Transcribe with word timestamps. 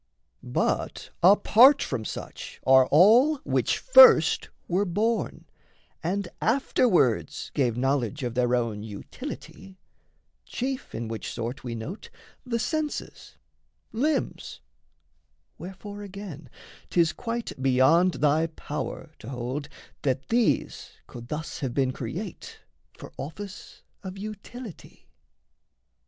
But 0.41 1.11
apart 1.21 1.83
from 1.83 2.05
such 2.05 2.59
Are 2.65 2.87
all 2.87 3.37
which 3.43 3.77
first 3.77 4.49
were 4.67 4.83
born 4.83 5.45
and 6.01 6.27
afterwards 6.41 7.51
Gave 7.53 7.77
knowledge 7.77 8.23
of 8.23 8.33
their 8.33 8.55
own 8.55 8.81
utility 8.81 9.77
Chief 10.43 10.95
in 10.95 11.07
which 11.07 11.31
sort 11.31 11.63
we 11.63 11.75
note 11.75 12.09
the 12.43 12.57
senses, 12.57 13.37
limbs: 13.91 14.59
Wherefore, 15.59 16.01
again, 16.01 16.49
'tis 16.89 17.13
quite 17.13 17.51
beyond 17.61 18.13
thy 18.15 18.47
power 18.47 19.11
To 19.19 19.29
hold 19.29 19.69
that 20.01 20.29
these 20.29 20.93
could 21.05 21.27
thus 21.27 21.59
have 21.59 21.75
been 21.75 21.91
create 21.93 22.57
For 22.97 23.13
office 23.19 23.83
of 24.01 24.17
utility. 24.17 25.11